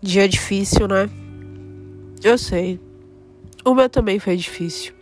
Dia 0.00 0.28
difícil, 0.28 0.86
né? 0.86 1.10
Eu 2.22 2.38
sei. 2.38 2.80
O 3.64 3.74
meu 3.74 3.88
também 3.88 4.18
foi 4.18 4.36
difícil. 4.36 4.92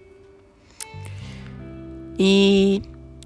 E 2.18 2.80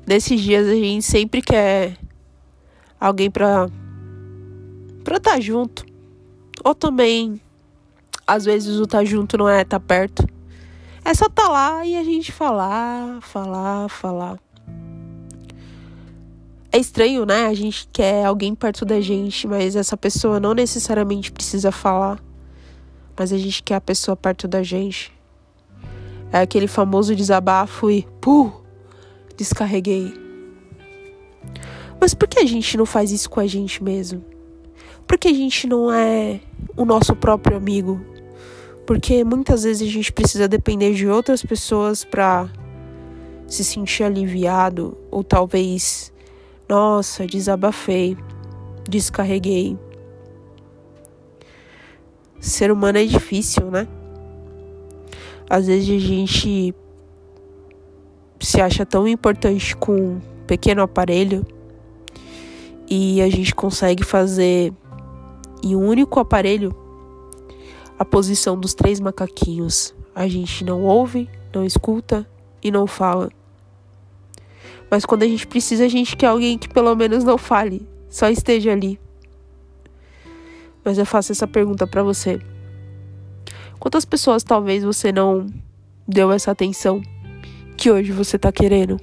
nesses 0.07 0.41
dias 0.41 0.67
a 0.67 0.75
gente 0.75 1.05
sempre 1.05 1.41
quer 1.41 1.97
alguém 3.01 3.31
pra 3.31 3.69
pra 5.05 5.17
estar 5.17 5.33
tá 5.33 5.41
junto. 5.41 5.87
Ou 6.65 6.75
também 6.75 7.41
às 8.27 8.45
vezes 8.45 8.79
o 8.79 8.87
tá 8.87 9.05
junto 9.05 9.39
não 9.39 9.49
é 9.49 9.65
tá 9.65 9.79
perto. 9.79 10.27
É 11.05 11.15
só 11.15 11.29
tá 11.29 11.49
lá 11.49 11.85
e 11.87 11.97
a 11.97 12.05
gente 12.05 12.31
falar, 12.31 13.21
falar, 13.23 13.89
falar. 13.89 14.39
É 16.73 16.79
estranho, 16.79 17.27
né? 17.27 17.47
A 17.47 17.55
gente 17.55 17.89
quer 17.93 18.25
alguém 18.25 18.55
perto 18.55 18.85
da 18.85 19.01
gente, 19.01 19.47
mas 19.49 19.75
essa 19.75 19.97
pessoa 19.97 20.39
não 20.39 20.55
necessariamente 20.55 21.33
precisa 21.33 21.73
falar. 21.73 22.23
Mas 23.19 23.33
a 23.33 23.39
gente 23.39 23.61
quer 23.63 23.75
a 23.75 23.81
pessoa 23.81 24.17
perto 24.17 24.47
da 24.47 24.63
gente. 24.63 25.13
É 26.33 26.41
aquele 26.41 26.69
famoso 26.69 27.15
desabafo 27.17 27.91
e, 27.91 28.07
puh, 28.21 28.53
descarreguei. 29.37 30.15
Mas 32.01 32.15
por 32.15 32.29
que 32.29 32.39
a 32.39 32.47
gente 32.47 32.77
não 32.77 32.87
faz 32.87 33.11
isso 33.11 33.29
com 33.29 33.41
a 33.41 33.47
gente 33.49 33.83
mesmo? 33.83 34.25
Por 35.09 35.19
que 35.19 35.27
a 35.27 35.35
gente 35.35 35.67
não 35.67 35.93
é 35.93 36.39
o 36.77 36.85
nosso 36.85 37.17
próprio 37.17 37.57
amigo? 37.57 38.01
Porque 38.87 39.25
muitas 39.25 39.65
vezes 39.65 39.89
a 39.89 39.91
gente 39.91 40.13
precisa 40.13 40.47
depender 40.47 40.95
de 40.95 41.09
outras 41.09 41.45
pessoas 41.45 42.05
para 42.05 42.49
se 43.49 43.65
sentir 43.65 44.05
aliviado 44.05 44.97
ou 45.11 45.25
talvez 45.25 46.13
nossa, 46.71 47.27
desabafei, 47.27 48.17
descarreguei. 48.89 49.77
Ser 52.39 52.71
humano 52.71 52.97
é 52.97 53.05
difícil, 53.05 53.73
né? 53.73 53.89
Às 55.49 55.67
vezes 55.67 55.89
a 55.91 56.07
gente 56.07 56.73
se 58.39 58.61
acha 58.61 58.87
tão 58.87 59.09
importante 59.09 59.77
com 59.77 59.97
um 59.97 60.21
pequeno 60.47 60.81
aparelho 60.81 61.45
e 62.89 63.21
a 63.21 63.29
gente 63.29 63.53
consegue 63.53 64.05
fazer 64.05 64.73
em 65.65 65.75
um 65.75 65.85
único 65.85 66.21
aparelho 66.21 66.73
a 67.99 68.05
posição 68.05 68.57
dos 68.57 68.75
três 68.75 69.01
macaquinhos. 69.01 69.93
A 70.15 70.29
gente 70.29 70.65
não 70.65 70.85
ouve, 70.85 71.29
não 71.53 71.65
escuta 71.65 72.25
e 72.63 72.71
não 72.71 72.87
fala. 72.87 73.29
Mas 74.91 75.05
quando 75.05 75.23
a 75.23 75.27
gente 75.27 75.47
precisa, 75.47 75.85
a 75.85 75.89
gente 75.89 76.17
quer 76.17 76.27
alguém 76.27 76.59
que 76.59 76.69
pelo 76.69 76.95
menos 76.97 77.23
não 77.23 77.39
fale, 77.39 77.87
só 78.09 78.29
esteja 78.29 78.73
ali. 78.73 78.99
Mas 80.85 80.99
eu 80.99 81.07
faço 81.07 81.31
essa 81.31 81.47
pergunta 81.47 81.87
para 81.87 82.03
você. 82.03 82.41
Quantas 83.79 84.05
pessoas 84.05 84.43
talvez 84.43 84.83
você 84.83 85.13
não 85.13 85.47
deu 86.07 86.33
essa 86.33 86.51
atenção 86.51 87.01
que 87.77 87.91
hoje 87.91 88.13
você 88.13 88.39
tá 88.39 88.51
querendo? 88.51 88.99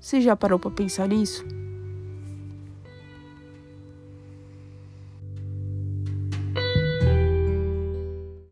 Você 0.00 0.20
já 0.20 0.34
parou 0.34 0.58
para 0.58 0.70
pensar 0.70 1.06
nisso? 1.06 1.44